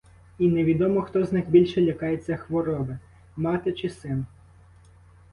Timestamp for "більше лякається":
1.49-2.37